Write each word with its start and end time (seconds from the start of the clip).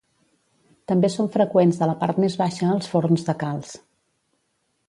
També 0.91 1.11
són 1.15 1.29
freqüents 1.35 1.81
a 1.87 1.89
la 1.91 1.97
part 2.05 2.23
més 2.25 2.39
baixa 2.41 2.73
els 2.79 2.91
forns 2.95 3.29
de 3.29 3.37
calç. 3.45 3.79